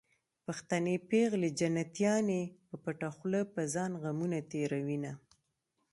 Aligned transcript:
پښتنې 0.45 0.95
پېغلې 1.09 1.49
جنتيانې 1.59 2.41
په 2.67 2.75
پټه 2.83 3.09
خوله 3.15 3.41
په 3.53 3.61
ځان 3.73 3.91
غمونه 4.01 4.39
تېروينه 4.51 5.11